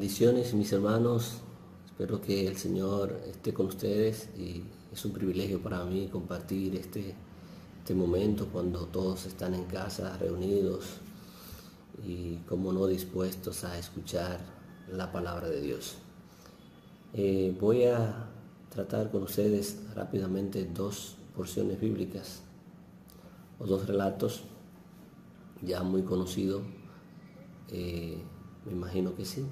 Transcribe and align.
Bendiciones 0.00 0.54
mis 0.54 0.72
hermanos, 0.72 1.42
espero 1.84 2.22
que 2.22 2.46
el 2.46 2.56
Señor 2.56 3.20
esté 3.26 3.52
con 3.52 3.66
ustedes 3.66 4.30
y 4.34 4.62
es 4.90 5.04
un 5.04 5.12
privilegio 5.12 5.62
para 5.62 5.84
mí 5.84 6.08
compartir 6.10 6.74
este, 6.74 7.14
este 7.80 7.94
momento 7.94 8.48
cuando 8.50 8.86
todos 8.86 9.26
están 9.26 9.52
en 9.52 9.64
casa 9.64 10.16
reunidos 10.16 10.86
y 12.02 12.36
como 12.48 12.72
no 12.72 12.86
dispuestos 12.86 13.62
a 13.64 13.78
escuchar 13.78 14.40
la 14.90 15.12
palabra 15.12 15.50
de 15.50 15.60
Dios. 15.60 15.96
Eh, 17.12 17.54
voy 17.60 17.84
a 17.84 18.30
tratar 18.70 19.10
con 19.10 19.24
ustedes 19.24 19.80
rápidamente 19.94 20.64
dos 20.64 21.16
porciones 21.36 21.78
bíblicas 21.78 22.40
o 23.58 23.66
dos 23.66 23.86
relatos 23.86 24.44
ya 25.60 25.82
muy 25.82 26.04
conocidos, 26.04 26.62
eh, 27.68 28.16
me 28.64 28.72
imagino 28.72 29.14
que 29.14 29.26
sí, 29.26 29.44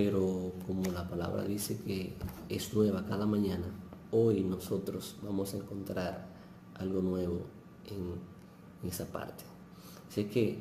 pero 0.00 0.52
como 0.64 0.84
la 0.92 1.08
palabra 1.08 1.42
dice 1.42 1.76
que 1.78 2.12
es 2.48 2.72
nueva 2.72 3.04
cada 3.04 3.26
mañana, 3.26 3.66
hoy 4.12 4.44
nosotros 4.44 5.16
vamos 5.24 5.54
a 5.54 5.56
encontrar 5.56 6.24
algo 6.74 7.02
nuevo 7.02 7.40
en, 7.84 8.38
esa 8.88 9.06
parte. 9.06 9.42
Así 10.08 10.26
que 10.26 10.56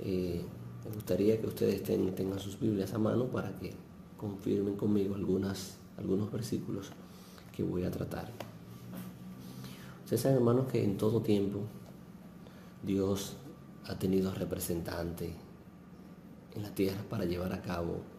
eh, 0.00 0.44
me 0.84 0.94
gustaría 0.94 1.40
que 1.40 1.46
ustedes 1.46 1.82
tengan 1.82 2.38
sus 2.38 2.60
Biblias 2.60 2.92
a 2.92 2.98
mano 2.98 3.28
para 3.28 3.56
que 3.56 3.72
confirmen 4.18 4.76
conmigo 4.76 5.14
algunos 5.14 6.30
versículos 6.30 6.90
que 7.56 7.62
voy 7.62 7.84
a 7.84 7.90
tratar. 7.90 8.30
Ustedes 10.04 10.20
saben, 10.20 10.36
hermanos, 10.36 10.66
que 10.70 10.84
en 10.84 10.98
todo 10.98 11.22
tiempo 11.22 11.60
Dios 12.82 13.38
ha 13.86 13.98
tenido 13.98 14.30
representante 14.34 15.32
en 16.54 16.62
la 16.62 16.74
tierra 16.74 17.00
para 17.08 17.24
llevar 17.24 17.54
a 17.54 17.62
cabo 17.62 18.17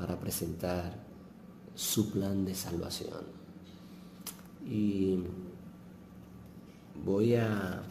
para 0.00 0.18
presentar 0.18 0.96
su 1.74 2.10
plan 2.10 2.46
de 2.46 2.54
salvación. 2.54 3.20
Y 4.66 5.18
voy 7.04 7.34
a 7.34 7.82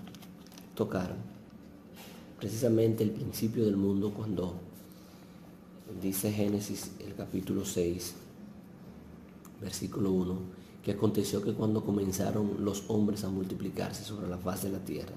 tocar 0.74 1.16
precisamente 2.40 3.04
el 3.04 3.12
principio 3.12 3.64
del 3.64 3.78
mundo 3.78 4.12
cuando 4.12 4.56
dice 6.02 6.32
Génesis 6.32 6.94
el 7.00 7.14
capítulo 7.14 7.64
6, 7.64 8.16
versículo 9.62 10.12
1, 10.12 10.40
que 10.84 10.94
aconteció 10.94 11.44
que 11.44 11.54
cuando 11.54 11.86
comenzaron 11.86 12.66
los 12.66 12.86
hombres 12.88 13.24
a 13.24 13.30
multiplicarse 13.30 14.04
sobre 14.04 14.28
la 14.28 14.40
faz 14.40 14.64
de 14.64 14.72
la 14.72 14.80
tierra 14.80 15.16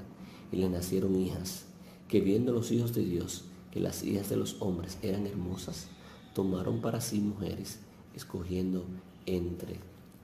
y 0.53 0.57
le 0.57 0.69
nacieron 0.69 1.17
hijas, 1.17 1.65
que 2.07 2.21
viendo 2.21 2.53
los 2.53 2.71
hijos 2.71 2.93
de 2.93 3.03
Dios 3.03 3.45
que 3.71 3.81
las 3.81 4.03
hijas 4.05 4.29
de 4.29 4.37
los 4.37 4.61
hombres 4.61 4.99
eran 5.01 5.27
hermosas, 5.27 5.87
tomaron 6.35 6.81
para 6.81 7.01
sí 7.01 7.21
mujeres, 7.21 7.79
escogiendo 8.15 8.85
entre 9.27 9.77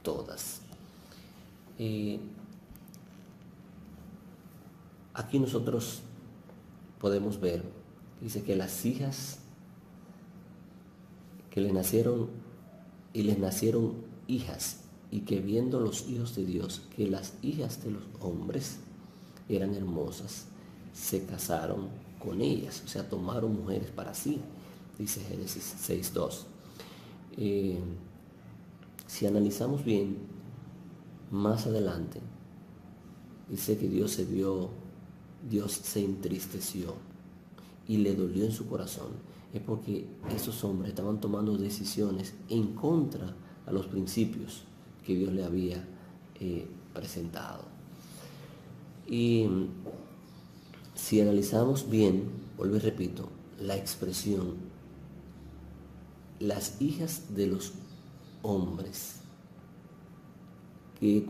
todas. 0.02 0.60
Eh, 1.78 2.19
aquí 5.14 5.38
nosotros 5.38 6.00
podemos 7.00 7.41
ver, 7.41 7.62
dice 8.20 8.42
que 8.42 8.56
las 8.56 8.84
hijas 8.84 9.38
que 11.50 11.60
le 11.60 11.72
nacieron 11.72 12.28
y 13.12 13.22
les 13.22 13.38
nacieron 13.38 13.94
hijas 14.26 14.80
y 15.10 15.20
que 15.20 15.41
viendo 15.41 15.80
los 15.80 16.08
hijos 16.08 16.36
de 16.36 16.44
Dios 16.44 16.82
que 16.94 17.06
las 17.08 17.34
hijas 17.42 17.82
de 17.82 17.92
los 17.92 18.02
hombres 18.20 18.78
eran 19.48 19.74
hermosas, 19.74 20.47
se 20.92 21.24
casaron 21.24 21.88
con 22.18 22.42
ellas, 22.42 22.82
o 22.84 22.88
sea, 22.88 23.08
tomaron 23.08 23.56
mujeres 23.56 23.91
para 23.91 24.12
sí 24.12 24.41
dice 24.98 25.20
Génesis 25.20 25.76
6.2. 25.88 26.44
Eh, 27.36 27.78
si 29.06 29.26
analizamos 29.26 29.84
bien, 29.84 30.16
más 31.31 31.66
adelante, 31.66 32.20
dice 33.48 33.78
que 33.78 33.88
Dios 33.88 34.12
se 34.12 34.25
vio, 34.25 34.70
Dios 35.48 35.72
se 35.72 36.04
entristeció 36.04 36.94
y 37.86 37.98
le 37.98 38.14
dolió 38.14 38.44
en 38.44 38.53
su 38.53 38.66
corazón. 38.66 39.09
Es 39.53 39.62
porque 39.62 40.06
esos 40.34 40.62
hombres 40.64 40.91
estaban 40.91 41.20
tomando 41.20 41.56
decisiones 41.56 42.34
en 42.48 42.75
contra 42.75 43.34
a 43.66 43.72
los 43.72 43.86
principios 43.86 44.65
que 45.06 45.15
Dios 45.15 45.32
le 45.32 45.44
había 45.44 45.82
eh, 46.41 46.66
presentado. 46.92 47.65
Y 49.06 49.47
si 50.94 51.20
analizamos 51.20 51.88
bien, 51.88 52.25
vuelvo 52.59 52.76
y 52.76 52.80
repito, 52.80 53.28
la 53.59 53.76
expresión 53.76 54.56
las 56.41 56.81
hijas 56.81 57.34
de 57.34 57.47
los 57.47 57.72
hombres, 58.43 59.16
que, 61.00 61.26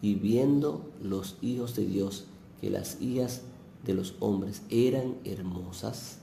y 0.00 0.14
viendo 0.14 0.90
los 1.02 1.36
hijos 1.40 1.76
de 1.76 1.86
Dios 1.86 2.26
que 2.60 2.70
las 2.70 3.00
hijas 3.00 3.42
de 3.84 3.94
los 3.94 4.14
hombres 4.20 4.62
eran 4.70 5.16
hermosas, 5.24 6.18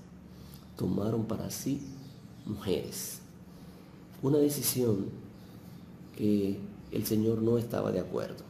tomaron 0.78 1.26
para 1.26 1.50
sí 1.50 1.82
mujeres. 2.46 3.20
Una 4.22 4.38
decisión 4.38 5.08
que 6.16 6.58
el 6.92 7.06
Señor 7.06 7.42
no 7.42 7.58
estaba 7.58 7.92
de 7.92 8.00
acuerdo. 8.00 8.44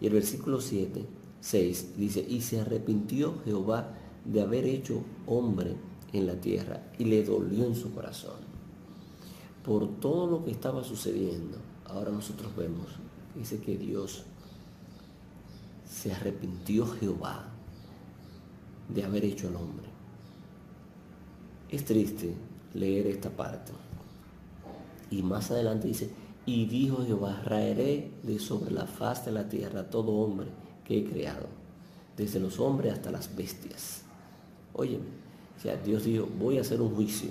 Y 0.00 0.06
el 0.06 0.14
versículo 0.14 0.60
7, 0.60 1.04
6 1.40 1.98
dice, 1.98 2.26
y 2.26 2.40
se 2.40 2.60
arrepintió 2.60 3.34
Jehová 3.44 3.94
de 4.24 4.40
haber 4.40 4.64
hecho 4.64 5.02
hombre 5.26 5.76
en 6.12 6.26
la 6.26 6.40
tierra 6.40 6.90
y 6.98 7.04
le 7.04 7.22
dolió 7.22 7.64
en 7.64 7.74
su 7.74 7.92
corazón 7.92 8.50
por 9.70 9.86
todo 10.00 10.26
lo 10.26 10.44
que 10.44 10.50
estaba 10.50 10.82
sucediendo, 10.82 11.56
ahora 11.84 12.10
nosotros 12.10 12.56
vemos, 12.56 12.88
dice 13.36 13.60
que 13.60 13.78
Dios 13.78 14.24
se 15.88 16.12
arrepintió 16.12 16.88
Jehová 16.88 17.44
de 18.88 19.04
haber 19.04 19.24
hecho 19.24 19.46
al 19.46 19.54
hombre. 19.54 19.86
Es 21.68 21.84
triste 21.84 22.34
leer 22.74 23.06
esta 23.06 23.30
parte. 23.30 23.70
Y 25.08 25.22
más 25.22 25.52
adelante 25.52 25.86
dice, 25.86 26.10
y 26.46 26.66
dijo 26.66 27.04
Jehová, 27.06 27.40
raeré 27.44 28.10
de 28.24 28.40
sobre 28.40 28.72
la 28.72 28.86
faz 28.86 29.24
de 29.24 29.30
la 29.30 29.48
tierra 29.48 29.88
todo 29.88 30.10
hombre 30.10 30.48
que 30.84 30.98
he 30.98 31.04
creado, 31.04 31.46
desde 32.16 32.40
los 32.40 32.58
hombres 32.58 32.94
hasta 32.94 33.12
las 33.12 33.36
bestias. 33.36 34.02
Óyeme, 34.72 35.04
o 35.64 35.84
Dios 35.86 36.02
dijo, 36.02 36.26
voy 36.40 36.58
a 36.58 36.62
hacer 36.62 36.80
un 36.80 36.92
juicio 36.92 37.30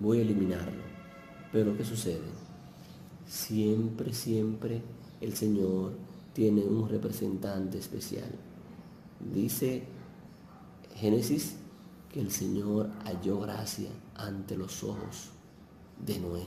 voy 0.00 0.18
a 0.18 0.22
eliminarlo. 0.22 0.82
Pero 1.52 1.76
¿qué 1.76 1.84
sucede? 1.84 2.22
Siempre, 3.26 4.12
siempre 4.12 4.82
el 5.20 5.34
Señor 5.34 5.92
tiene 6.32 6.62
un 6.62 6.88
representante 6.88 7.78
especial. 7.78 8.30
Dice 9.32 9.84
Génesis 10.96 11.56
que 12.12 12.20
el 12.20 12.30
Señor 12.30 12.90
halló 13.04 13.40
gracia 13.40 13.88
ante 14.14 14.56
los 14.56 14.84
ojos 14.84 15.30
de 16.04 16.18
Noé. 16.18 16.46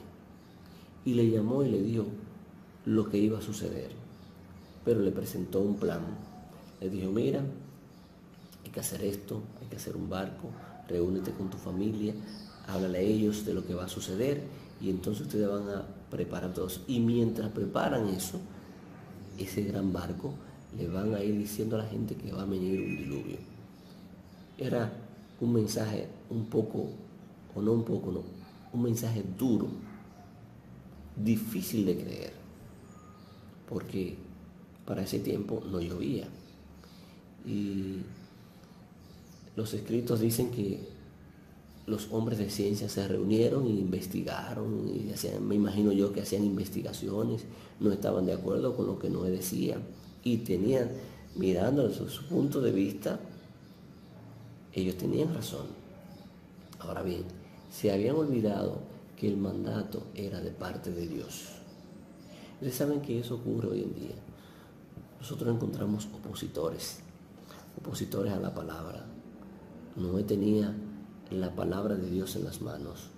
Y 1.06 1.14
le 1.14 1.30
llamó 1.30 1.64
y 1.64 1.70
le 1.70 1.82
dijo 1.82 2.06
lo 2.86 3.10
que 3.10 3.18
iba 3.18 3.40
a 3.40 3.42
suceder. 3.42 3.92
Pero 4.86 5.02
le 5.02 5.12
presentó 5.12 5.60
un 5.60 5.76
plan. 5.76 6.02
Le 6.80 6.90
dijo, 6.90 7.12
mira, 7.12 7.44
hay 8.64 8.72
que 8.72 8.80
hacer 8.80 9.04
esto, 9.04 9.42
hay 9.62 9.68
que 9.68 9.78
hacer 9.78 9.96
un 9.96 10.10
barco, 10.10 10.50
reúnete 10.88 11.32
con 11.32 11.50
tu 11.50 11.58
familia, 11.58 12.14
háblale 12.68 12.98
a 13.00 13.02
ellos 13.02 13.46
de 13.46 13.54
lo 13.54 13.66
que 13.66 13.74
va 13.74 13.86
a 13.86 13.90
suceder 13.90 14.44
y 14.82 14.90
entonces 14.90 15.26
ustedes 15.26 15.48
van 15.48 15.70
a 15.70 15.84
preparar 16.12 16.54
todos. 16.54 16.82
Y 16.88 17.00
mientras 17.00 17.50
preparan 17.50 18.08
eso, 18.10 18.40
ese 19.38 19.64
gran 19.64 19.92
barco, 19.92 20.34
le 20.78 20.88
van 20.88 21.16
a 21.16 21.24
ir 21.24 21.38
diciendo 21.38 21.76
a 21.76 21.84
la 21.84 21.90
gente 21.90 22.16
que 22.16 22.32
va 22.32 22.44
a 22.44 22.46
venir 22.46 22.80
un 22.80 22.98
diluvio. 22.98 23.38
Era 24.58 24.92
un 25.40 25.54
mensaje 25.54 26.08
un 26.30 26.46
poco, 26.46 26.90
o 27.56 27.62
no 27.62 27.74
un 27.74 27.84
poco, 27.84 28.12
no, 28.12 28.24
un 28.74 28.84
mensaje 28.84 29.24
duro, 29.38 29.68
difícil 31.16 31.86
de 31.86 31.98
creer, 31.98 32.34
porque 33.70 34.16
para 34.86 35.04
ese 35.04 35.20
tiempo 35.20 35.64
no 35.72 35.80
llovía. 35.80 36.28
Y 37.46 38.02
los 39.56 39.74
escritos 39.74 40.20
dicen 40.20 40.52
que 40.52 40.97
los 41.88 42.12
hombres 42.12 42.38
de 42.38 42.50
ciencia 42.50 42.90
se 42.90 43.08
reunieron 43.08 43.66
e 43.66 43.70
investigaron, 43.70 44.90
y 44.90 45.10
hacían, 45.12 45.48
me 45.48 45.56
imagino 45.56 45.94
yo 45.94 46.12
que 46.12 46.22
hacían 46.22 46.44
investigaciones, 46.44 47.46
no 47.80 47.92
estaban 47.94 48.26
de 48.26 48.34
acuerdo 48.34 48.76
con 48.76 48.88
lo 48.88 49.00
que 49.00 49.10
Noé 49.10 49.32
decía, 49.32 49.78
y 50.22 50.40
tenían, 50.40 50.90
mirando 51.36 51.90
su 51.90 52.26
punto 52.26 52.60
de 52.60 52.72
vista, 52.72 53.22
ellos 54.74 54.98
tenían 54.98 55.34
razón. 55.34 55.66
Ahora 56.80 57.04
bien, 57.04 57.24
se 57.72 57.90
habían 57.92 58.18
olvidado 58.18 58.80
que 59.16 59.30
el 59.30 59.38
mandato 59.38 60.04
era 60.14 60.42
de 60.42 60.52
parte 60.52 60.92
de 60.92 61.08
Dios. 61.08 61.46
Ustedes 62.56 62.76
saben 62.76 63.02
que 63.02 63.20
eso 63.20 63.36
ocurre 63.36 63.70
hoy 63.70 63.84
en 63.84 63.96
día. 63.96 64.16
Nosotros 65.22 65.56
encontramos 65.56 66.06
opositores, 66.14 67.00
opositores 67.80 68.34
a 68.34 68.40
la 68.42 68.54
palabra. 68.54 69.06
Noé 69.96 70.24
tenía 70.24 70.76
la 71.32 71.56
palabra 71.56 71.96
de 71.96 72.10
Dios 72.10 72.36
en 72.36 72.46
las 72.46 72.62
manos. 72.62 73.10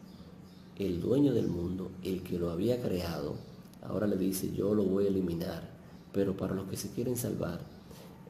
el 0.77 1.01
dueño 1.01 1.33
del 1.33 1.50
mundo, 1.50 1.91
el 2.03 2.23
que 2.23 2.39
lo 2.39 2.51
había 2.51 2.81
creado, 2.81 3.35
ahora 3.83 4.07
le 4.07 4.15
dice, 4.15 4.53
yo 4.53 4.73
lo 4.73 4.85
voy 4.85 5.06
a 5.06 5.09
eliminar, 5.09 5.69
pero 6.13 6.38
para 6.38 6.56
los 6.56 6.69
que 6.69 6.77
se 6.77 6.89
quieren 6.91 7.17
salvar, 7.17 7.59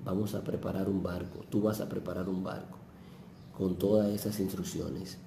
vamos 0.03 0.33
a 0.33 0.43
preparar 0.43 0.89
un 0.89 1.03
barco, 1.03 1.45
tú 1.51 1.61
vas 1.61 1.79
a 1.79 1.87
preparar 1.87 2.27
un 2.27 2.43
barco 2.43 2.77
con 3.55 3.75
todas 3.75 4.09
esas 4.09 4.39
instrucciones 4.39 5.17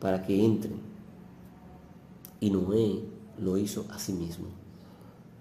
para 0.00 0.22
que 0.22 0.44
entren. 0.44 0.78
Y 2.40 2.50
Noé 2.50 3.02
lo 3.40 3.56
hizo 3.56 3.86
a 3.90 3.98
sí 3.98 4.12
mismo. 4.12 4.48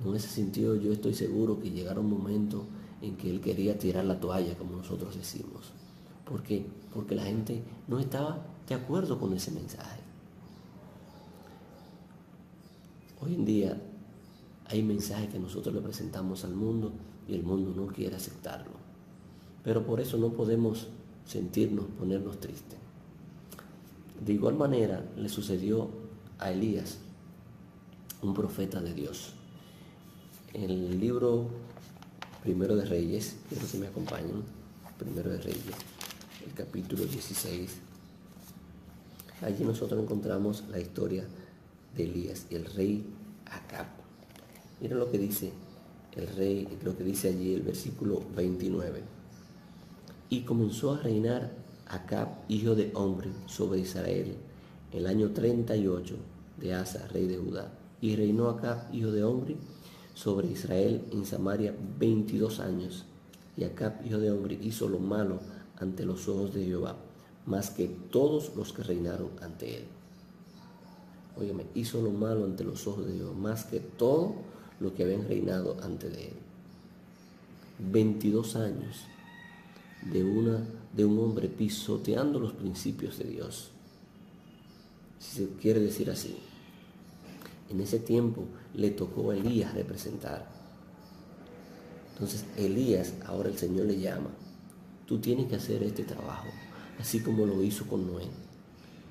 Noé 0.03 0.19
se 0.19 0.29
sintió, 0.29 0.75
yo 0.75 0.93
estoy 0.93 1.13
seguro 1.13 1.59
que 1.59 1.71
llegará 1.71 1.99
un 1.99 2.09
momento 2.09 2.65
en 3.01 3.17
que 3.17 3.29
él 3.29 3.41
quería 3.41 3.77
tirar 3.77 4.05
la 4.05 4.19
toalla, 4.19 4.57
como 4.57 4.77
nosotros 4.77 5.15
decimos. 5.15 5.73
¿Por 6.27 6.43
qué? 6.43 6.65
Porque 6.93 7.15
la 7.15 7.23
gente 7.23 7.63
no 7.87 7.99
estaba 7.99 8.45
de 8.67 8.75
acuerdo 8.75 9.19
con 9.19 9.33
ese 9.33 9.51
mensaje. 9.51 10.01
Hoy 13.21 13.35
en 13.35 13.45
día 13.45 13.81
hay 14.65 14.83
mensajes 14.83 15.29
que 15.29 15.39
nosotros 15.39 15.73
le 15.73 15.81
presentamos 15.81 16.43
al 16.43 16.53
mundo 16.53 16.91
y 17.27 17.33
el 17.33 17.43
mundo 17.43 17.73
no 17.75 17.87
quiere 17.87 18.15
aceptarlo. 18.15 18.71
Pero 19.63 19.85
por 19.85 20.01
eso 20.01 20.17
no 20.17 20.33
podemos 20.33 20.87
sentirnos, 21.25 21.85
ponernos 21.97 22.39
tristes. 22.39 22.77
De 24.25 24.33
igual 24.33 24.55
manera 24.55 25.03
le 25.15 25.29
sucedió 25.29 25.89
a 26.39 26.51
Elías, 26.51 26.99
un 28.21 28.33
profeta 28.33 28.81
de 28.81 28.93
Dios. 28.93 29.33
En 30.53 30.69
el 30.69 30.99
libro 30.99 31.47
Primero 32.43 32.75
de 32.75 32.85
Reyes, 32.85 33.37
quiero 33.49 33.67
que 33.67 33.77
me 33.77 33.87
acompañen, 33.87 34.43
Primero 34.97 35.29
de 35.29 35.39
Reyes, 35.39 35.75
el 36.47 36.53
capítulo 36.53 37.03
16. 37.05 37.77
Allí 39.41 39.63
nosotros 39.65 40.01
encontramos 40.01 40.63
la 40.71 40.79
historia 40.79 41.25
de 41.95 42.03
Elías 42.03 42.47
y 42.49 42.55
el 42.55 42.65
rey 42.65 43.05
Acab. 43.45 43.87
Miren 44.79 44.97
lo 44.97 45.11
que 45.11 45.17
dice 45.17 45.51
el 46.15 46.27
rey, 46.35 46.67
lo 46.83 46.97
que 46.97 47.03
dice 47.03 47.29
allí 47.29 47.53
el 47.53 47.63
versículo 47.63 48.23
29. 48.35 49.01
Y 50.29 50.41
comenzó 50.41 50.93
a 50.93 50.99
reinar 50.99 51.51
Acab, 51.87 52.29
hijo 52.47 52.75
de 52.75 52.91
hombre, 52.95 53.29
sobre 53.45 53.81
Israel, 53.81 54.35
el 54.93 55.05
año 55.05 55.31
38 55.31 56.15
de 56.57 56.73
Asa, 56.73 57.07
rey 57.09 57.27
de 57.27 57.37
Judá. 57.37 57.73
Y 57.99 58.15
reinó 58.15 58.49
Acab, 58.49 58.93
hijo 58.93 59.11
de 59.11 59.23
hombre, 59.23 59.57
sobre 60.13 60.47
Israel 60.47 61.03
en 61.11 61.25
Samaria 61.25 61.75
22 61.99 62.59
años. 62.61 63.05
Y 63.57 63.65
Acab, 63.65 64.05
hijo 64.05 64.17
de 64.17 64.31
hombre, 64.31 64.57
hizo 64.61 64.87
lo 64.87 64.99
malo 64.99 65.39
ante 65.79 66.05
los 66.05 66.27
ojos 66.27 66.53
de 66.53 66.65
Jehová, 66.65 66.95
más 67.45 67.69
que 67.69 67.87
todos 67.87 68.55
los 68.55 68.73
que 68.73 68.83
reinaron 68.83 69.29
ante 69.41 69.77
él. 69.77 69.83
Óyeme, 71.39 71.65
hizo 71.75 72.01
lo 72.01 72.11
malo 72.11 72.45
ante 72.45 72.63
los 72.63 72.87
ojos 72.87 73.07
de 73.07 73.13
Jehová, 73.13 73.33
más 73.33 73.65
que 73.65 73.79
todo 73.79 74.35
lo 74.79 74.93
que 74.93 75.03
habían 75.03 75.27
reinado 75.27 75.77
ante 75.83 76.07
él. 76.07 76.33
22 77.79 78.55
años 78.55 79.03
de, 80.11 80.23
una, 80.23 80.63
de 80.93 81.05
un 81.05 81.19
hombre 81.19 81.47
pisoteando 81.47 82.39
los 82.39 82.53
principios 82.53 83.17
de 83.17 83.25
Dios. 83.25 83.69
Si 85.19 85.37
se 85.37 85.49
quiere 85.55 85.79
decir 85.79 86.09
así. 86.09 86.37
En 87.69 87.81
ese 87.81 87.99
tiempo 87.99 88.45
le 88.73 88.91
tocó 88.91 89.31
a 89.31 89.35
Elías 89.35 89.73
representar. 89.73 90.47
Entonces 92.13 92.45
Elías, 92.55 93.13
ahora 93.25 93.49
el 93.49 93.57
Señor 93.57 93.87
le 93.87 93.99
llama. 93.99 94.29
Tú 95.07 95.19
tienes 95.19 95.47
que 95.47 95.55
hacer 95.55 95.83
este 95.83 96.03
trabajo, 96.03 96.49
así 96.99 97.21
como 97.21 97.45
lo 97.45 97.63
hizo 97.63 97.87
con 97.87 98.05
Noé. 98.05 98.25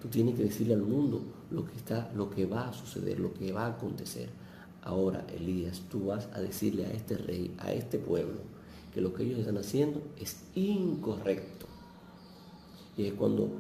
Tú 0.03 0.09
tienes 0.09 0.37
que 0.37 0.45
decirle 0.45 0.75
al 0.75 0.83
mundo 0.83 1.23
lo 1.51 1.65
que 1.65 1.75
está, 1.75 2.13
lo 2.15 2.29
que 2.29 2.45
va 2.45 2.69
a 2.69 2.73
suceder, 2.75 3.19
lo 3.19 3.33
que 3.33 3.51
va 3.51 3.65
a 3.65 3.71
acontecer. 3.71 4.29
Ahora, 4.83 5.27
Elías, 5.35 5.81
tú 5.91 6.07
vas 6.07 6.29
a 6.35 6.41
decirle 6.41 6.85
a 6.85 6.91
este 6.91 7.17
rey, 7.17 7.55
a 7.59 7.73
este 7.73 7.99
pueblo, 7.99 8.41
que 8.93 9.01
lo 9.01 9.15
que 9.15 9.23
ellos 9.23 9.39
están 9.39 9.57
haciendo 9.57 10.03
es 10.21 10.37
incorrecto. 10.55 11.65
Y 12.99 13.07
es 13.07 13.15
cuando 13.15 13.51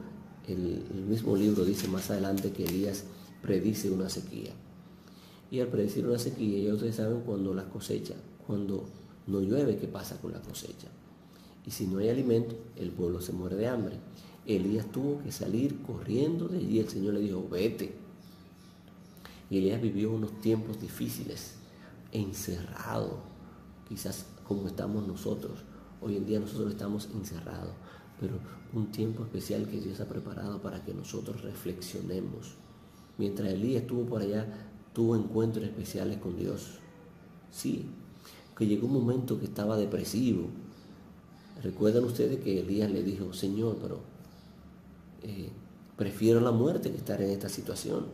el, 0.46 0.84
mismo 1.08 1.36
libro 1.36 1.64
dice 1.64 1.88
más 1.88 2.10
adelante 2.10 2.52
que 2.52 2.64
Elías 2.64 3.04
predice 3.40 3.90
una 3.90 4.10
sequía. 4.10 4.52
Y 5.50 5.60
al 5.60 5.68
predecir 5.68 6.06
una 6.06 6.18
sequía, 6.18 6.64
ya 6.64 6.74
ustedes 6.74 6.96
saben 6.96 7.22
cuando 7.22 7.54
la 7.54 7.64
cosecha, 7.64 8.14
cuando 8.46 8.84
no 9.26 9.40
llueve, 9.40 9.78
¿qué 9.78 9.88
pasa 9.88 10.20
con 10.20 10.32
la 10.32 10.40
cosecha? 10.42 10.88
Y 11.66 11.72
si 11.72 11.86
no 11.86 11.98
hay 11.98 12.08
alimento, 12.08 12.54
el 12.76 12.90
pueblo 12.90 13.20
se 13.20 13.32
muere 13.32 13.56
de 13.56 13.68
hambre. 13.68 13.96
Elías 14.46 14.86
tuvo 14.92 15.20
que 15.22 15.32
salir 15.32 15.82
corriendo 15.82 16.46
de 16.46 16.58
allí. 16.58 16.78
El 16.78 16.88
Señor 16.88 17.14
le 17.14 17.20
dijo, 17.20 17.46
vete. 17.50 17.94
Y 19.50 19.58
Elías 19.58 19.82
vivió 19.82 20.12
unos 20.12 20.40
tiempos 20.40 20.80
difíciles, 20.80 21.54
encerrado, 22.12 23.18
quizás 23.88 24.26
como 24.46 24.68
estamos 24.68 25.06
nosotros. 25.06 25.58
Hoy 26.00 26.16
en 26.16 26.26
día 26.26 26.38
nosotros 26.38 26.70
estamos 26.70 27.08
encerrados, 27.14 27.72
pero 28.20 28.38
un 28.72 28.92
tiempo 28.92 29.24
especial 29.24 29.66
que 29.66 29.80
Dios 29.80 30.00
ha 30.00 30.08
preparado 30.08 30.60
para 30.60 30.84
que 30.84 30.94
nosotros 30.94 31.42
reflexionemos. 31.42 32.54
Mientras 33.18 33.48
Elías 33.52 33.82
estuvo 33.82 34.04
por 34.04 34.22
allá, 34.22 34.46
tuvo 34.92 35.16
encuentros 35.16 35.64
especiales 35.64 36.18
con 36.18 36.36
Dios. 36.36 36.78
Sí, 37.50 37.86
que 38.56 38.66
llegó 38.66 38.86
un 38.86 38.94
momento 38.94 39.38
que 39.38 39.46
estaba 39.46 39.76
depresivo. 39.76 40.48
Recuerdan 41.62 42.04
ustedes 42.04 42.40
que 42.40 42.60
Elías 42.60 42.90
le 42.90 43.02
dijo, 43.02 43.32
Señor, 43.32 43.78
pero 43.80 44.00
eh, 45.22 45.50
prefiero 45.96 46.40
la 46.40 46.52
muerte 46.52 46.90
que 46.90 46.98
estar 46.98 47.20
en 47.22 47.30
esta 47.30 47.48
situación. 47.48 48.06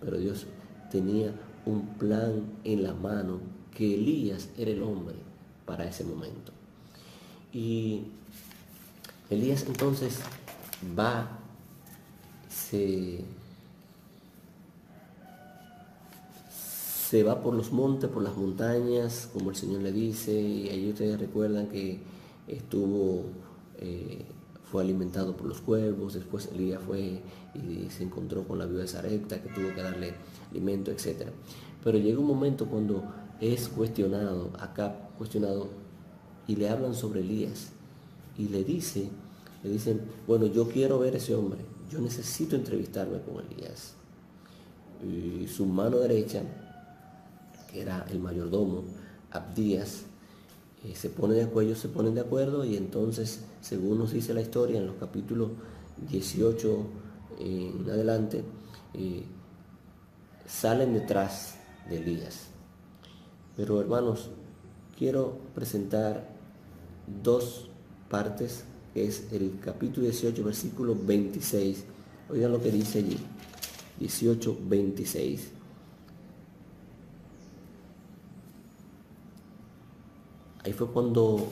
Pero 0.00 0.18
Dios 0.18 0.46
tenía 0.90 1.32
un 1.66 1.86
plan 1.98 2.42
en 2.64 2.82
la 2.82 2.94
mano 2.94 3.40
que 3.76 3.94
Elías 3.94 4.48
era 4.56 4.70
el 4.70 4.82
hombre 4.82 5.16
para 5.66 5.84
ese 5.84 6.04
momento. 6.04 6.52
Y 7.52 8.04
Elías 9.30 9.64
entonces 9.66 10.20
va, 10.98 11.38
se, 12.48 13.20
se 17.08 17.22
va 17.22 17.42
por 17.42 17.54
los 17.54 17.72
montes, 17.72 18.10
por 18.10 18.22
las 18.22 18.36
montañas, 18.36 19.28
como 19.32 19.50
el 19.50 19.56
Señor 19.56 19.82
le 19.82 19.92
dice, 19.92 20.32
y 20.32 20.68
ahí 20.68 20.90
ustedes 20.90 21.20
recuerdan 21.20 21.68
que 21.68 22.00
estuvo, 22.46 23.24
eh, 23.78 24.24
fue 24.64 24.82
alimentado 24.82 25.36
por 25.36 25.46
los 25.46 25.60
cuervos, 25.60 26.14
después 26.14 26.48
Elías 26.52 26.80
fue 26.82 27.20
y 27.54 27.90
se 27.90 28.04
encontró 28.04 28.44
con 28.44 28.58
la 28.58 28.66
viuda 28.66 28.82
de 28.82 28.88
Sarepta, 28.88 29.42
que 29.42 29.48
tuvo 29.50 29.74
que 29.74 29.82
darle 29.82 30.14
alimento, 30.50 30.90
etc. 30.90 31.28
Pero 31.84 31.98
llega 31.98 32.18
un 32.18 32.26
momento 32.26 32.66
cuando 32.66 33.02
es 33.40 33.68
cuestionado, 33.68 34.50
acá 34.58 35.10
cuestionado, 35.18 35.68
y 36.46 36.56
le 36.56 36.68
hablan 36.68 36.94
sobre 36.94 37.20
Elías, 37.20 37.70
y 38.38 38.48
le 38.48 38.64
dice, 38.64 39.08
le 39.62 39.70
dicen, 39.70 40.00
bueno, 40.26 40.46
yo 40.46 40.68
quiero 40.68 40.98
ver 40.98 41.14
a 41.14 41.18
ese 41.18 41.34
hombre, 41.34 41.60
yo 41.90 42.00
necesito 42.00 42.56
entrevistarme 42.56 43.20
con 43.20 43.44
Elías. 43.44 43.94
Y 45.04 45.48
su 45.48 45.66
mano 45.66 45.98
derecha, 45.98 46.42
que 47.70 47.82
era 47.82 48.06
el 48.10 48.20
mayordomo, 48.20 48.84
Abdías, 49.30 50.04
eh, 50.84 50.94
se 50.96 51.10
pone 51.10 51.34
de 51.34 51.44
acuerdo, 51.44 51.74
se 51.76 51.88
ponen 51.88 52.14
de 52.14 52.22
acuerdo 52.22 52.64
y 52.64 52.76
entonces, 52.76 53.44
según 53.60 53.98
nos 53.98 54.12
dice 54.12 54.34
la 54.34 54.40
historia 54.40 54.78
en 54.78 54.86
los 54.86 54.96
capítulos 54.96 55.50
18 56.10 56.86
eh, 57.38 57.72
en 57.74 57.90
adelante, 57.90 58.42
eh, 58.94 59.24
salen 60.46 60.94
detrás 60.94 61.56
de 61.88 61.98
Elías. 61.98 62.48
Pero 63.56 63.80
hermanos, 63.80 64.30
quiero 64.98 65.38
presentar 65.54 66.28
dos 67.22 67.68
partes, 68.08 68.64
que 68.92 69.06
es 69.06 69.32
el 69.32 69.58
capítulo 69.60 70.06
18, 70.06 70.44
versículo 70.44 70.96
26. 70.96 71.84
Oigan 72.30 72.52
lo 72.52 72.60
que 72.60 72.70
dice 72.70 72.98
allí. 72.98 73.18
18, 74.00 74.58
26. 74.68 75.50
Ahí 80.64 80.72
fue 80.72 80.88
cuando 80.88 81.48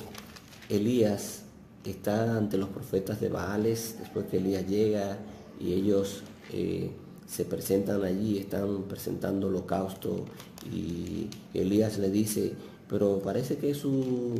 Elías 0.69 1.43
está 1.85 2.37
ante 2.37 2.57
los 2.57 2.69
profetas 2.69 3.21
de 3.21 3.29
Baales, 3.29 3.97
después 3.99 4.27
que 4.27 4.37
Elías 4.37 4.67
llega 4.69 5.19
y 5.59 5.73
ellos 5.73 6.23
eh, 6.53 6.91
se 7.27 7.45
presentan 7.45 8.05
allí, 8.05 8.39
están 8.39 8.85
presentando 8.85 9.49
holocausto 9.49 10.27
y 10.73 11.29
Elías 11.55 11.99
le 11.99 12.11
dice, 12.11 12.53
pero 12.89 13.21
parece 13.21 13.57
que 13.57 13.75
su, 13.75 14.37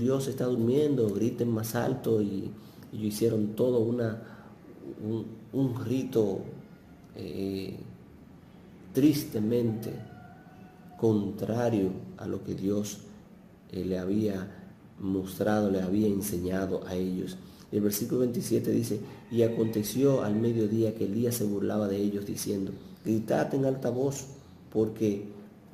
Dios 0.00 0.26
está 0.26 0.46
durmiendo, 0.46 1.08
griten 1.10 1.50
más 1.50 1.74
alto 1.74 2.20
y, 2.22 2.50
hicieron 2.92 3.54
todo 3.56 3.78
una, 3.78 4.22
un, 5.52 5.84
rito 5.84 6.40
eh, 7.16 7.74
tristemente 8.92 9.94
contrario 10.98 11.90
a 12.18 12.26
lo 12.26 12.44
que 12.44 12.54
Dios 12.54 12.98
eh, 13.72 13.84
le 13.84 13.98
había 13.98 14.48
mostrado, 15.00 15.70
le 15.70 15.82
había 15.82 16.06
enseñado 16.06 16.86
a 16.86 16.94
ellos. 16.94 17.36
El 17.70 17.80
versículo 17.80 18.20
27 18.20 18.70
dice, 18.70 19.00
y 19.30 19.42
aconteció 19.42 20.22
al 20.22 20.36
mediodía 20.36 20.94
que 20.94 21.06
Elías 21.06 21.36
se 21.36 21.44
burlaba 21.44 21.88
de 21.88 21.96
ellos 21.96 22.26
diciendo, 22.26 22.72
gritad 23.04 23.54
en 23.54 23.64
alta 23.64 23.90
voz, 23.90 24.26
porque 24.70 25.24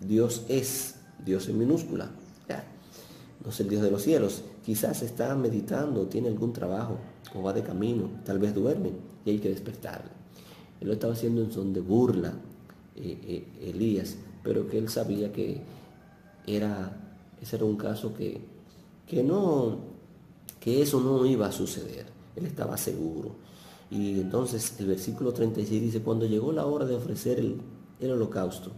Dios 0.07 0.45
es, 0.49 0.95
Dios 1.25 1.49
en 1.49 1.59
minúscula, 1.59 2.11
no 3.45 3.51
es 3.51 3.61
el 3.61 3.69
Dios 3.69 3.83
de 3.83 3.91
los 3.91 4.03
cielos. 4.03 4.43
Quizás 4.65 5.03
está 5.03 5.35
meditando, 5.35 6.07
tiene 6.07 6.29
algún 6.29 6.53
trabajo, 6.53 6.99
o 7.35 7.43
va 7.43 7.53
de 7.53 7.63
camino, 7.63 8.11
tal 8.25 8.39
vez 8.39 8.55
duerme, 8.55 8.91
y 9.25 9.31
hay 9.31 9.39
que 9.39 9.49
despertarle. 9.49 10.11
Él 10.81 10.89
lo 10.89 10.93
estaba 10.93 11.13
haciendo 11.13 11.43
en 11.43 11.53
son 11.53 11.73
de 11.73 11.81
burla, 11.81 12.35
eh, 12.97 13.19
eh, 13.23 13.71
Elías, 13.71 14.17
pero 14.43 14.69
que 14.69 14.79
él 14.79 14.89
sabía 14.89 15.33
que 15.33 15.63
era, 16.47 17.08
ese 17.41 17.57
era 17.57 17.65
un 17.65 17.77
caso 17.77 18.15
que, 18.15 18.41
que 19.07 19.23
no 19.23 19.99
que 20.61 20.83
eso 20.83 21.01
no 21.01 21.25
iba 21.25 21.47
a 21.47 21.53
suceder. 21.53 22.07
Él 22.37 22.47
estaba 22.47 22.77
seguro. 22.77 23.31
Y 23.91 24.21
entonces 24.21 24.75
el 24.79 24.87
versículo 24.87 25.33
36 25.33 25.81
dice, 25.81 26.03
cuando 26.03 26.27
llegó 26.27 26.53
la 26.53 26.67
hora 26.67 26.85
de 26.85 26.97
ofrecer 26.97 27.39
el, 27.39 27.61
el 28.01 28.11
holocausto, 28.11 28.73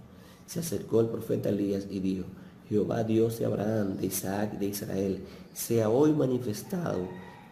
se 0.47 0.61
acercó 0.61 1.00
el 1.00 1.09
profeta 1.09 1.49
Elías 1.49 1.87
y 1.90 2.00
dijo, 2.00 2.26
Jehová 2.69 3.02
Dios 3.02 3.38
de 3.38 3.47
Abraham, 3.47 3.97
de 3.97 4.07
Isaac, 4.07 4.59
de 4.59 4.67
Israel, 4.67 5.25
sea 5.52 5.90
hoy 5.90 6.12
manifestado 6.12 7.09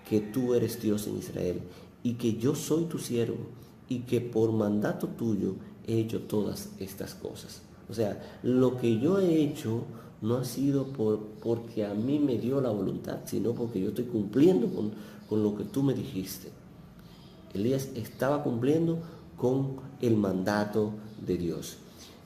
que 0.08 0.20
tú 0.20 0.54
eres 0.54 0.80
Dios 0.80 1.06
en 1.06 1.18
Israel 1.18 1.60
y 2.02 2.14
que 2.14 2.34
yo 2.34 2.54
soy 2.54 2.84
tu 2.84 2.98
siervo 2.98 3.38
y 3.88 4.00
que 4.00 4.20
por 4.20 4.52
mandato 4.52 5.08
tuyo 5.08 5.54
he 5.86 5.98
hecho 5.98 6.20
todas 6.22 6.68
estas 6.78 7.14
cosas. 7.14 7.62
O 7.90 7.94
sea, 7.94 8.22
lo 8.42 8.76
que 8.76 8.98
yo 9.00 9.18
he 9.18 9.42
hecho 9.42 9.82
no 10.20 10.36
ha 10.36 10.44
sido 10.44 10.86
por, 10.88 11.20
porque 11.42 11.84
a 11.84 11.94
mí 11.94 12.18
me 12.18 12.38
dio 12.38 12.60
la 12.60 12.70
voluntad, 12.70 13.18
sino 13.26 13.52
porque 13.52 13.80
yo 13.80 13.88
estoy 13.88 14.04
cumpliendo 14.04 14.68
con, 14.68 15.42
lo 15.42 15.56
que 15.56 15.64
tú 15.64 15.82
me 15.82 15.94
dijiste. 15.94 16.50
Elías 17.54 17.90
estaba 17.94 18.42
cumpliendo 18.42 18.98
con 19.36 19.76
el 20.00 20.16
mandato 20.16 20.92
de 21.24 21.36
Dios. 21.36 21.76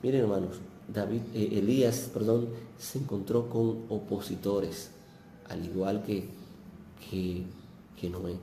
Miren 0.03 0.23
hermanos, 0.23 0.57
David, 0.93 1.21
eh, 1.35 1.59
Elías 1.59 2.11
perdón, 2.13 2.49
se 2.79 2.99
encontró 2.99 3.49
con 3.49 3.83
opositores, 3.89 4.91
al 5.49 5.65
igual 5.65 6.03
que, 6.03 6.29
que, 7.11 7.45
que 8.01 8.11
Noé. 8.11 8.37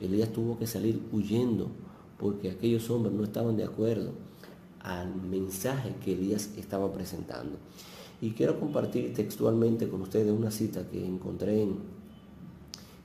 Elías 0.00 0.32
tuvo 0.32 0.58
que 0.58 0.66
salir 0.66 1.00
huyendo 1.12 1.68
porque 2.18 2.50
aquellos 2.50 2.88
hombres 2.90 3.14
no 3.14 3.24
estaban 3.24 3.56
de 3.56 3.64
acuerdo 3.64 4.12
al 4.80 5.14
mensaje 5.16 5.94
que 6.04 6.12
Elías 6.12 6.50
estaba 6.56 6.92
presentando. 6.92 7.58
Y 8.20 8.30
quiero 8.30 8.58
compartir 8.58 9.14
textualmente 9.14 9.88
con 9.88 10.02
ustedes 10.02 10.32
una 10.32 10.50
cita 10.50 10.88
que 10.88 11.04
encontré 11.04 11.62
en, 11.62 11.78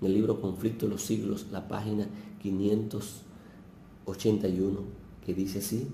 el 0.02 0.14
libro 0.14 0.42
Conflicto 0.42 0.88
de 0.88 0.94
los 0.94 1.04
Siglos, 1.04 1.48
la 1.52 1.68
página 1.68 2.08
581, 2.42 4.80
que 5.24 5.34
dice 5.34 5.60
así, 5.60 5.90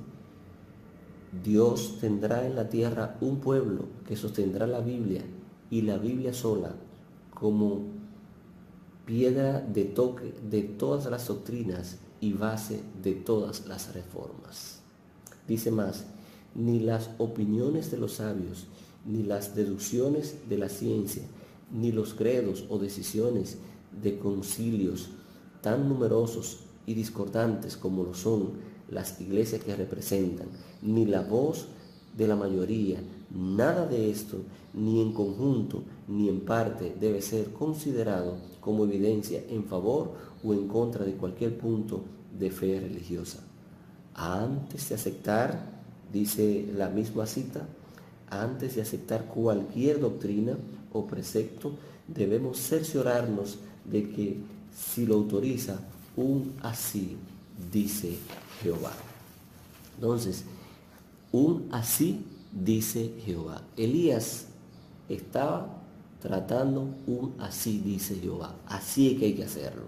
Dios 1.44 1.98
tendrá 2.00 2.48
en 2.48 2.56
la 2.56 2.70
tierra 2.70 3.18
un 3.20 3.42
pueblo 3.42 3.84
que 4.08 4.16
sostendrá 4.16 4.66
la 4.66 4.80
Biblia 4.80 5.26
y 5.70 5.82
la 5.82 5.98
Biblia 5.98 6.34
sola 6.34 6.74
como 7.34 7.82
piedra 9.06 9.60
de 9.60 9.84
toque 9.86 10.34
de 10.50 10.64
todas 10.64 11.06
las 11.08 11.28
doctrinas 11.28 11.98
y 12.22 12.32
base 12.34 12.82
de 13.04 13.14
todas 13.14 13.68
las 13.68 13.94
reformas. 13.94 14.80
Dice 15.48 15.72
más, 15.72 16.06
ni 16.56 16.80
las 16.80 17.10
opiniones 17.18 17.92
de 17.92 17.98
los 17.98 18.14
sabios, 18.14 18.68
ni 19.08 19.24
las 19.24 19.56
deducciones 19.56 20.36
de 20.50 20.58
la 20.58 20.70
ciencia, 20.70 21.24
ni 21.72 21.92
los 21.92 22.14
credos 22.14 22.66
o 22.70 22.78
decisiones 22.78 23.58
de 24.02 24.20
concilios 24.20 25.10
tan 25.62 25.90
numerosos 25.90 26.60
y 26.86 26.94
discordantes 26.94 27.78
como 27.78 28.04
lo 28.04 28.14
son 28.14 28.52
las 28.90 29.20
iglesias 29.20 29.64
que 29.64 29.76
representan, 29.76 30.48
ni 30.82 31.06
la 31.06 31.22
voz 31.22 31.68
de 32.16 32.28
la 32.28 32.36
mayoría, 32.36 33.02
nada 33.30 33.86
de 33.86 34.10
esto, 34.10 34.38
ni 34.74 35.02
en 35.02 35.14
conjunto, 35.14 35.84
ni 36.08 36.30
en 36.30 36.42
parte, 36.42 36.96
debe 37.00 37.22
ser 37.22 37.52
considerado 37.52 38.38
como 38.62 38.86
evidencia 38.86 39.44
en 39.50 39.66
favor 39.66 40.14
o 40.44 40.54
en 40.54 40.68
contra 40.68 41.06
de 41.06 41.14
cualquier 41.14 41.58
punto 41.58 42.04
de 42.38 42.50
fe 42.50 42.80
religiosa. 42.80 43.44
Antes 44.14 44.90
de 44.90 44.96
aceptar, 44.96 45.82
dice 46.12 46.72
la 46.76 46.90
misma 46.90 47.26
cita, 47.26 47.68
antes 48.30 48.76
de 48.76 48.82
aceptar 48.82 49.26
cualquier 49.26 50.00
doctrina 50.00 50.58
o 50.92 51.06
precepto, 51.06 51.74
debemos 52.08 52.58
cerciorarnos 52.60 53.60
de 53.86 54.10
que 54.10 54.38
si 54.76 55.06
lo 55.06 55.16
autoriza 55.16 55.80
un 56.16 56.54
así, 56.62 57.18
dice 57.72 58.18
Jehová. 58.62 58.94
Entonces, 59.96 60.44
un 61.32 61.68
así, 61.72 62.26
dice 62.52 63.14
Jehová. 63.26 63.62
Elías 63.76 64.48
estaba 65.10 65.82
tratando 66.22 66.90
un 67.06 67.36
así, 67.40 67.80
dice 67.80 68.16
Jehová. 68.16 68.56
Así 68.66 69.12
es 69.12 69.20
que 69.20 69.26
hay 69.26 69.34
que 69.34 69.44
hacerlo. 69.44 69.86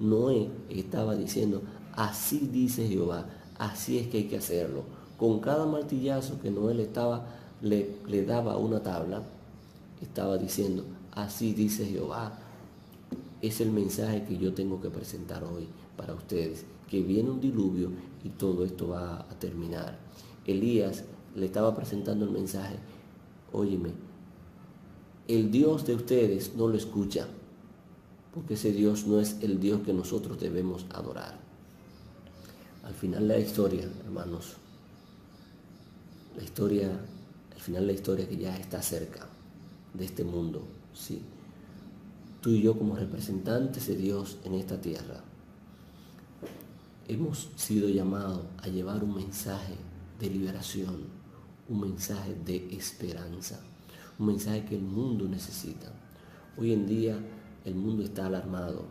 Noé 0.00 0.48
estaba 0.68 1.14
diciendo, 1.14 1.62
así 1.92 2.48
dice 2.52 2.88
Jehová, 2.88 3.26
así 3.58 3.98
es 3.98 4.08
que 4.08 4.18
hay 4.18 4.24
que 4.24 4.36
hacerlo. 4.36 4.82
Con 5.16 5.40
cada 5.40 5.66
martillazo 5.66 6.40
que 6.40 6.50
Noé 6.50 6.74
le 6.74 6.84
estaba 6.84 7.26
le, 7.64 8.24
daba 8.26 8.56
una 8.58 8.82
tabla, 8.82 9.22
estaba 10.00 10.36
diciendo, 10.36 10.84
así 11.12 11.54
dice 11.54 11.86
Jehová, 11.86 12.38
es 13.40 13.60
el 13.60 13.70
mensaje 13.70 14.24
que 14.24 14.36
yo 14.36 14.52
tengo 14.52 14.80
que 14.80 14.90
presentar 14.90 15.42
hoy 15.44 15.66
para 15.96 16.14
ustedes, 16.14 16.64
que 16.88 17.02
viene 17.02 17.30
un 17.30 17.40
diluvio 17.40 17.90
y 18.22 18.28
todo 18.30 18.64
esto 18.64 18.88
va 18.88 19.20
a 19.20 19.38
terminar. 19.38 19.98
Elías 20.46 21.04
le 21.34 21.46
estaba 21.46 21.74
presentando 21.74 22.24
el 22.26 22.30
mensaje, 22.30 22.76
óyeme, 23.52 23.90
el 25.26 25.50
Dios 25.50 25.86
de 25.86 25.94
ustedes 25.94 26.54
no 26.54 26.68
lo 26.68 26.76
escucha, 26.76 27.26
porque 28.34 28.54
ese 28.54 28.72
Dios 28.72 29.06
no 29.06 29.20
es 29.20 29.38
el 29.40 29.58
Dios 29.58 29.80
que 29.82 29.94
nosotros 29.94 30.38
debemos 30.38 30.84
adorar. 30.92 31.38
Al 32.84 32.92
final 32.92 33.26
de 33.26 33.34
la 33.34 33.40
historia, 33.40 33.88
hermanos, 34.04 34.56
la 36.36 36.42
historia 36.42 36.90
final 37.64 37.86
la 37.86 37.94
historia 37.94 38.28
que 38.28 38.36
ya 38.36 38.54
está 38.58 38.82
cerca 38.82 39.26
de 39.94 40.04
este 40.04 40.22
mundo, 40.22 40.66
sí. 40.92 41.22
Tú 42.42 42.50
y 42.50 42.60
yo 42.60 42.76
como 42.76 42.94
representantes 42.94 43.86
de 43.86 43.96
Dios 43.96 44.36
en 44.44 44.52
esta 44.52 44.78
tierra, 44.78 45.24
hemos 47.08 47.48
sido 47.56 47.88
llamados 47.88 48.42
a 48.62 48.68
llevar 48.68 49.02
un 49.02 49.14
mensaje 49.14 49.76
de 50.20 50.28
liberación, 50.28 51.04
un 51.70 51.80
mensaje 51.80 52.34
de 52.44 52.68
esperanza, 52.76 53.58
un 54.18 54.26
mensaje 54.26 54.66
que 54.66 54.76
el 54.76 54.82
mundo 54.82 55.26
necesita. 55.26 55.90
Hoy 56.58 56.74
en 56.74 56.86
día 56.86 57.18
el 57.64 57.76
mundo 57.76 58.02
está 58.02 58.26
alarmado. 58.26 58.84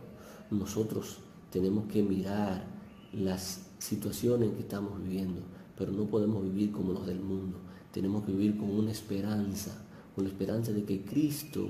Nosotros 0.50 1.18
tenemos 1.52 1.86
que 1.86 2.02
mirar 2.02 2.66
las 3.12 3.66
situaciones 3.78 4.50
que 4.54 4.62
estamos 4.62 5.00
viviendo, 5.00 5.42
pero 5.78 5.92
no 5.92 6.06
podemos 6.06 6.42
vivir 6.42 6.72
como 6.72 6.92
los 6.92 7.06
del 7.06 7.20
mundo 7.20 7.63
tenemos 7.94 8.24
que 8.24 8.32
vivir 8.32 8.56
con 8.56 8.70
una 8.70 8.90
esperanza, 8.90 9.70
con 10.16 10.24
la 10.24 10.30
esperanza 10.30 10.72
de 10.72 10.82
que 10.82 11.04
Cristo 11.04 11.68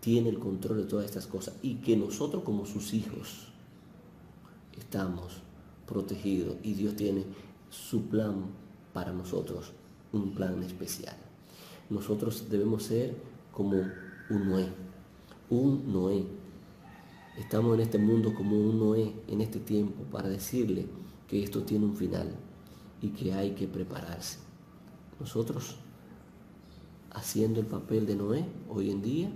tiene 0.00 0.28
el 0.28 0.40
control 0.40 0.78
de 0.78 0.84
todas 0.84 1.06
estas 1.06 1.28
cosas 1.28 1.54
y 1.62 1.76
que 1.76 1.96
nosotros 1.96 2.42
como 2.42 2.66
sus 2.66 2.92
hijos 2.92 3.46
estamos 4.76 5.34
protegidos 5.86 6.56
y 6.64 6.74
Dios 6.74 6.96
tiene 6.96 7.24
su 7.70 8.02
plan 8.06 8.46
para 8.92 9.12
nosotros, 9.12 9.70
un 10.12 10.34
plan 10.34 10.60
especial. 10.64 11.14
Nosotros 11.88 12.50
debemos 12.50 12.82
ser 12.82 13.14
como 13.52 13.76
un 14.28 14.48
Noé, 14.48 14.66
un 15.50 15.92
Noé. 15.92 16.24
Estamos 17.38 17.76
en 17.76 17.82
este 17.82 17.98
mundo 17.98 18.34
como 18.34 18.58
un 18.58 18.76
Noé 18.76 19.12
en 19.28 19.40
este 19.40 19.60
tiempo 19.60 20.02
para 20.10 20.28
decirle 20.28 20.86
que 21.28 21.44
esto 21.44 21.62
tiene 21.62 21.84
un 21.84 21.94
final 21.96 22.28
y 23.00 23.10
que 23.10 23.32
hay 23.32 23.52
que 23.52 23.68
prepararse. 23.68 24.49
Nosotros, 25.20 25.76
haciendo 27.10 27.60
el 27.60 27.66
papel 27.66 28.06
de 28.06 28.16
Noé 28.16 28.46
hoy 28.70 28.90
en 28.90 29.02
día, 29.02 29.30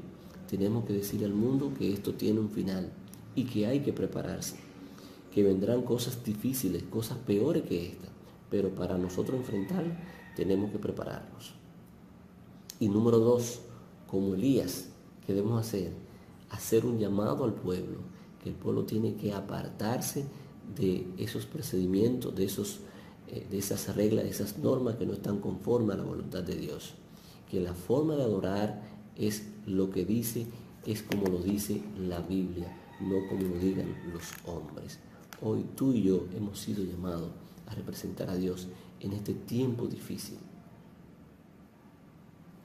tenemos 0.48 0.86
que 0.86 0.94
decir 0.94 1.24
al 1.24 1.34
mundo 1.34 1.72
que 1.76 1.92
esto 1.92 2.14
tiene 2.14 2.40
un 2.40 2.50
final 2.50 2.90
y 3.34 3.44
que 3.44 3.66
hay 3.66 3.80
que 3.80 3.92
prepararse, 3.92 4.56
que 5.32 5.42
vendrán 5.42 5.82
cosas 5.82 6.24
difíciles, 6.24 6.82
cosas 6.84 7.18
peores 7.18 7.64
que 7.64 7.88
esta, 7.88 8.08
pero 8.50 8.74
para 8.74 8.96
nosotros 8.96 9.38
enfrentar 9.38 9.84
tenemos 10.34 10.70
que 10.70 10.78
prepararnos. 10.78 11.52
Y 12.80 12.88
número 12.88 13.18
dos, 13.18 13.60
como 14.06 14.34
Elías, 14.34 14.88
¿qué 15.26 15.34
debemos 15.34 15.60
hacer? 15.60 15.92
Hacer 16.50 16.86
un 16.86 16.98
llamado 16.98 17.44
al 17.44 17.52
pueblo, 17.52 17.98
que 18.42 18.48
el 18.48 18.54
pueblo 18.54 18.84
tiene 18.84 19.16
que 19.16 19.34
apartarse 19.34 20.24
de 20.76 21.06
esos 21.18 21.44
procedimientos, 21.44 22.34
de 22.34 22.44
esos 22.44 22.80
de 23.50 23.58
esas 23.58 23.94
reglas, 23.94 24.24
de 24.24 24.30
esas 24.30 24.58
normas 24.58 24.96
que 24.96 25.06
no 25.06 25.12
están 25.12 25.40
conformes 25.40 25.94
a 25.94 25.98
la 25.98 26.04
voluntad 26.04 26.42
de 26.42 26.56
Dios. 26.56 26.94
Que 27.50 27.60
la 27.60 27.74
forma 27.74 28.14
de 28.16 28.22
adorar 28.22 28.82
es 29.16 29.44
lo 29.66 29.90
que 29.90 30.04
dice 30.04 30.46
es 30.86 31.02
como 31.02 31.26
lo 31.28 31.38
dice 31.38 31.82
la 31.98 32.20
Biblia, 32.20 32.76
no 33.00 33.26
como 33.28 33.42
lo 33.42 33.58
digan 33.58 33.94
los 34.12 34.24
hombres. 34.44 34.98
Hoy 35.40 35.64
tú 35.74 35.92
y 35.92 36.02
yo 36.02 36.26
hemos 36.36 36.60
sido 36.60 36.84
llamados 36.84 37.30
a 37.66 37.74
representar 37.74 38.30
a 38.30 38.36
Dios 38.36 38.68
en 39.00 39.12
este 39.12 39.34
tiempo 39.34 39.86
difícil. 39.86 40.36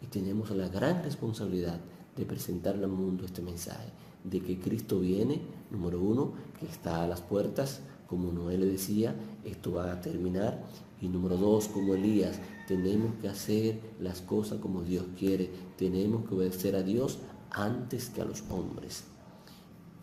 Y 0.01 0.07
tenemos 0.07 0.49
la 0.51 0.67
gran 0.67 1.03
responsabilidad 1.03 1.79
de 2.15 2.25
presentarle 2.25 2.85
al 2.85 2.91
mundo 2.91 3.25
este 3.25 3.41
mensaje 3.41 3.89
de 4.23 4.41
que 4.41 4.59
Cristo 4.59 4.99
viene, 4.99 5.41
número 5.71 6.01
uno, 6.01 6.33
que 6.59 6.65
está 6.65 7.03
a 7.03 7.07
las 7.07 7.21
puertas, 7.21 7.81
como 8.09 8.31
Noé 8.31 8.57
le 8.57 8.65
decía, 8.65 9.15
esto 9.45 9.73
va 9.73 9.91
a 9.91 10.01
terminar. 10.01 10.63
Y 10.99 11.07
número 11.07 11.37
dos, 11.37 11.67
como 11.67 11.93
Elías, 11.93 12.39
tenemos 12.67 13.13
que 13.21 13.29
hacer 13.29 13.79
las 13.99 14.21
cosas 14.21 14.59
como 14.59 14.81
Dios 14.81 15.05
quiere, 15.17 15.49
tenemos 15.77 16.27
que 16.27 16.33
obedecer 16.33 16.75
a 16.75 16.81
Dios 16.81 17.19
antes 17.51 18.09
que 18.09 18.21
a 18.21 18.25
los 18.25 18.43
hombres. 18.49 19.03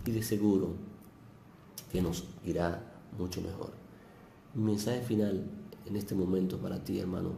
Y 0.07 0.13
de 0.13 0.23
seguro 0.23 0.75
que 1.91 2.01
nos 2.01 2.25
irá 2.45 2.81
mucho 3.19 3.43
mejor. 3.43 3.73
Mi 4.55 4.63
mensaje 4.63 5.03
final 5.03 5.45
en 5.85 5.97
este 5.97 6.15
momento 6.15 6.59
para 6.59 6.83
ti, 6.83 7.01
hermano 7.01 7.33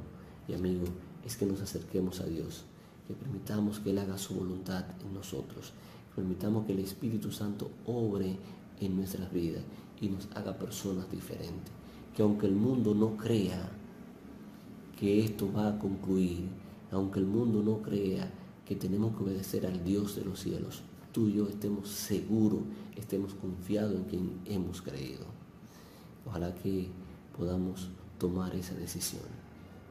y 0.47 0.55
amigo, 0.55 0.85
es 1.25 1.37
que 1.37 1.47
nos 1.47 1.63
acerquemos 1.63 2.21
a 2.21 2.27
Dios, 2.27 2.65
que 3.07 3.15
permitamos 3.15 3.81
que 3.81 3.91
Él 3.91 3.99
haga 3.99 4.19
su 4.19 4.35
voluntad 4.35 4.85
en 5.01 5.15
nosotros, 5.15 5.73
que 6.11 6.21
permitamos 6.21 6.67
que 6.67 6.73
el 6.73 6.81
Espíritu 6.81 7.33
Santo 7.33 7.71
obre 7.87 8.37
en 8.81 8.97
nuestras 8.97 9.33
vidas 9.33 9.65
y 10.01 10.09
nos 10.09 10.29
haga 10.35 10.59
personas 10.59 11.11
diferentes. 11.11 11.73
Que 12.17 12.23
aunque 12.23 12.47
el 12.47 12.55
mundo 12.55 12.95
no 12.95 13.17
crea 13.17 13.71
que 14.99 15.25
esto 15.25 15.53
va 15.53 15.69
a 15.69 15.79
concluir, 15.79 16.49
aunque 16.91 17.21
el 17.21 17.27
mundo 17.27 17.63
no 17.63 17.83
crea 17.83 18.31
que 18.67 18.75
tenemos 18.75 19.17
que 19.17 19.23
obedecer 19.23 19.67
al 19.67 19.85
Dios 19.85 20.17
de 20.17 20.25
los 20.25 20.41
cielos, 20.41 20.83
tú 21.13 21.29
y 21.29 21.35
yo 21.35 21.49
estemos 21.49 21.89
seguros, 21.89 22.61
estemos 22.97 23.35
confiados 23.35 23.95
en 23.95 24.05
quien 24.05 24.41
hemos 24.47 24.83
creído. 24.83 25.25
Ojalá 26.27 26.55
que 26.55 26.89
podamos 27.37 27.89
tomar 28.19 28.55
esa 28.55 28.75
decisión. 28.75 29.23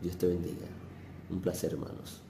Dios 0.02 0.18
te 0.18 0.28
bendiga. 0.28 0.68
Un 1.30 1.40
placer, 1.40 1.74
hermanos. 1.74 2.27